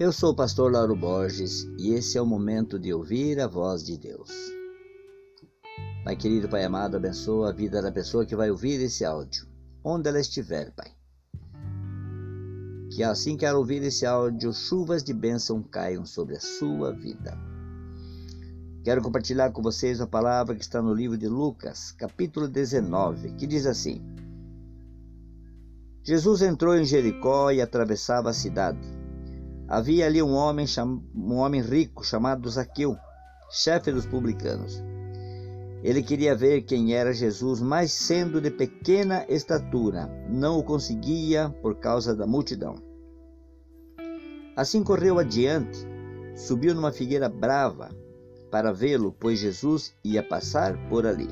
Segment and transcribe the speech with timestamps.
[0.00, 3.84] Eu sou o pastor Lauro Borges e esse é o momento de ouvir a voz
[3.84, 4.30] de Deus.
[6.02, 9.46] Pai querido, Pai amado, abençoa a vida da pessoa que vai ouvir esse áudio,
[9.84, 10.90] onde ela estiver, Pai.
[12.90, 17.38] Que assim que ela ouvir esse áudio, chuvas de bênção caiam sobre a sua vida.
[18.82, 23.46] Quero compartilhar com vocês a palavra que está no livro de Lucas, capítulo 19, que
[23.46, 24.02] diz assim:
[26.02, 28.99] Jesus entrou em Jericó e atravessava a cidade.
[29.70, 30.66] Havia ali um homem,
[31.14, 32.96] um homem rico chamado Zaqueu,
[33.52, 34.82] chefe dos publicanos.
[35.84, 41.76] Ele queria ver quem era Jesus, mas sendo de pequena estatura, não o conseguia por
[41.76, 42.74] causa da multidão.
[44.56, 45.86] Assim correu adiante,
[46.34, 47.90] subiu numa figueira brava
[48.50, 51.28] para vê-lo, pois Jesus ia passar por ali.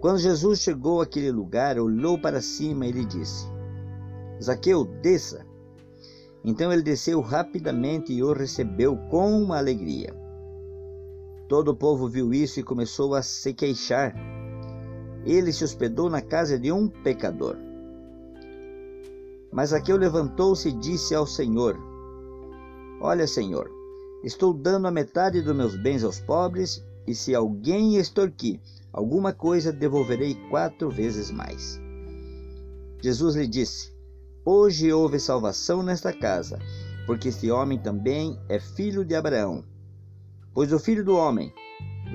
[0.00, 3.46] Quando Jesus chegou àquele lugar, olhou para cima e lhe disse:
[4.42, 5.46] Zaqueu, desça,
[6.44, 10.14] então ele desceu rapidamente e o recebeu com alegria.
[11.48, 14.14] Todo o povo viu isso e começou a se queixar.
[15.24, 17.56] Ele se hospedou na casa de um pecador.
[19.52, 21.78] Mas Aqueu levantou-se e disse ao Senhor:
[23.00, 23.70] Olha, Senhor,
[24.24, 28.58] estou dando a metade dos meus bens aos pobres, e se alguém extorquir
[28.92, 31.80] alguma coisa, devolverei quatro vezes mais.
[33.00, 33.92] Jesus lhe disse:
[34.44, 36.58] Hoje houve salvação nesta casa,
[37.06, 39.64] porque este homem também é filho de Abraão.
[40.52, 41.54] Pois o filho do homem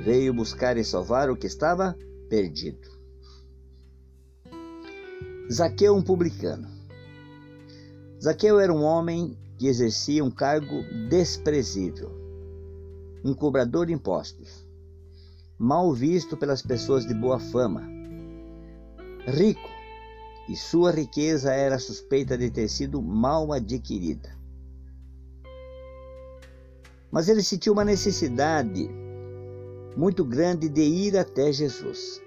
[0.04, 1.98] veio buscar e salvar o que estava
[2.30, 2.90] perdido.
[5.50, 6.68] Zaqueu, um publicano.
[8.22, 12.12] Zaqueu era um homem que exercia um cargo desprezível,
[13.24, 14.68] um cobrador de impostos,
[15.58, 17.88] mal visto pelas pessoas de boa fama,
[19.26, 19.78] rico,
[20.48, 24.30] e sua riqueza era suspeita de ter sido mal adquirida.
[27.12, 28.90] Mas ele sentiu uma necessidade
[29.96, 32.22] muito grande de ir até Jesus.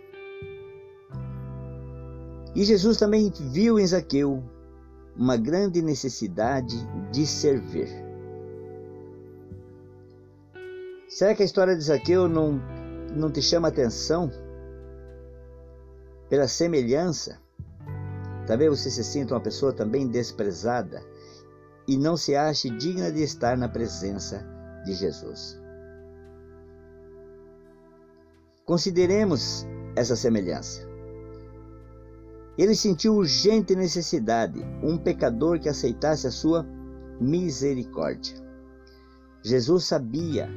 [2.55, 4.43] E Jesus também viu em Zaqueu
[5.17, 6.77] uma grande necessidade
[7.13, 7.89] de servir.
[11.09, 12.61] Será que a história de Zaqueu não,
[13.15, 14.31] não te chama atenção
[16.29, 17.39] pela semelhança
[18.51, 21.01] Talvez você se sinta uma pessoa também desprezada
[21.87, 24.45] e não se ache digna de estar na presença
[24.85, 25.57] de Jesus.
[28.65, 30.81] Consideremos essa semelhança.
[32.59, 36.67] Ele sentiu urgente necessidade, um pecador que aceitasse a sua
[37.21, 38.35] misericórdia.
[39.45, 40.51] Jesus sabia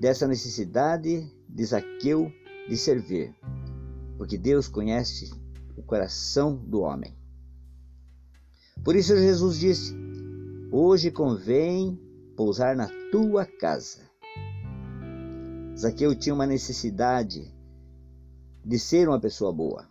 [0.00, 2.28] dessa necessidade de Zaqueu
[2.68, 3.32] de servir,
[4.16, 5.30] porque Deus conhece
[5.78, 7.16] o coração do homem.
[8.84, 9.94] Por isso Jesus disse:
[10.72, 11.98] Hoje convém
[12.36, 14.00] pousar na tua casa.
[15.76, 17.54] Zaqueu tinha uma necessidade
[18.64, 19.88] de ser uma pessoa boa.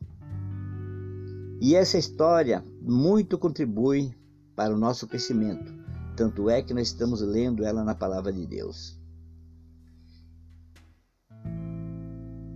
[1.62, 4.14] E essa história muito contribui
[4.56, 5.74] para o nosso crescimento.
[6.16, 8.97] Tanto é que nós estamos lendo ela na palavra de Deus.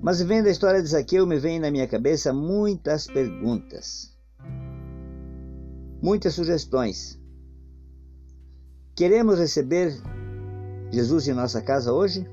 [0.02, 4.18] Mas vendo a história de Zaqueu, me vem na minha cabeça muitas perguntas,
[6.02, 7.22] muitas sugestões.
[8.96, 9.94] Queremos receber
[10.90, 12.28] Jesus em nossa casa hoje?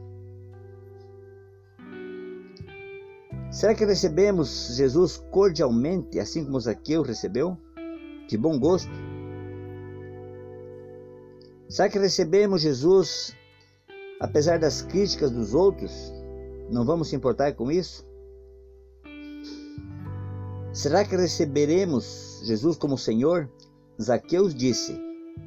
[3.51, 7.59] Será que recebemos Jesus cordialmente, assim como Zaqueu recebeu?
[8.29, 8.91] De bom gosto?
[11.69, 13.37] Será que recebemos Jesus
[14.21, 16.18] apesar das críticas dos outros?
[16.71, 18.07] Não vamos se importar com isso?
[20.73, 23.49] Será que receberemos Jesus como Senhor?
[24.01, 25.01] Zaqueus disse: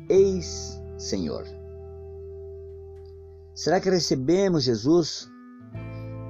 [0.10, 1.46] Eis Senhor.
[3.54, 5.30] Será que recebemos Jesus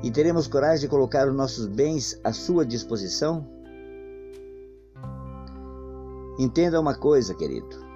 [0.03, 3.47] e teremos coragem de colocar os nossos bens à sua disposição?
[6.37, 7.91] Entenda uma coisa, querido.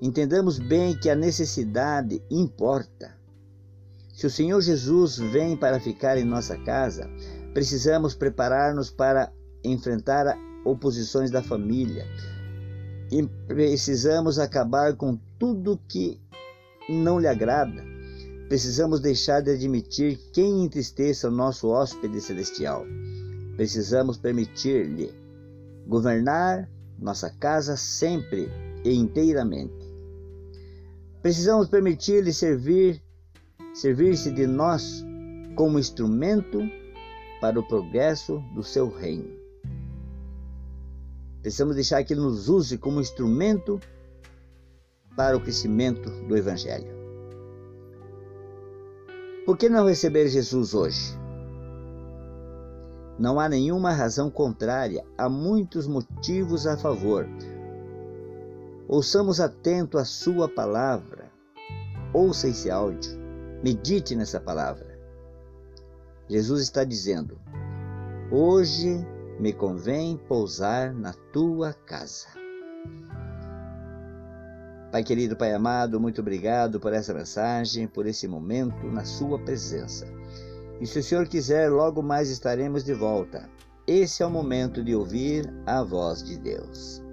[0.00, 3.25] Entendamos bem que a necessidade importa.
[4.16, 7.06] Se o Senhor Jesus vem para ficar em nossa casa,
[7.52, 9.30] precisamos preparar-nos para
[9.62, 12.06] enfrentar oposições da família.
[13.12, 16.18] E precisamos acabar com tudo que
[16.88, 17.84] não lhe agrada.
[18.48, 22.86] Precisamos deixar de admitir quem entristeça o nosso hóspede celestial.
[23.54, 25.12] Precisamos permitir-lhe
[25.86, 26.66] governar
[26.98, 28.48] nossa casa sempre
[28.82, 29.94] e inteiramente.
[31.20, 33.04] Precisamos permitir-lhe servir
[33.76, 35.04] servir-se de nós
[35.54, 36.60] como instrumento
[37.42, 39.28] para o progresso do seu reino.
[41.42, 43.78] Precisamos deixar que Ele nos use como instrumento
[45.14, 46.90] para o crescimento do Evangelho.
[49.44, 51.14] Por que não receber Jesus hoje?
[53.18, 57.28] Não há nenhuma razão contrária, há muitos motivos a favor.
[58.88, 61.30] Ouçamos atento a Sua palavra.
[62.14, 63.25] Ouça esse áudio.
[63.62, 64.98] Medite nessa palavra.
[66.28, 67.38] Jesus está dizendo:
[68.30, 69.06] Hoje
[69.40, 72.28] me convém pousar na tua casa.
[74.92, 80.06] Pai querido, Pai amado, muito obrigado por essa mensagem, por esse momento na Sua presença.
[80.80, 83.48] E se o Senhor quiser, logo mais estaremos de volta.
[83.86, 87.05] Esse é o momento de ouvir a voz de Deus.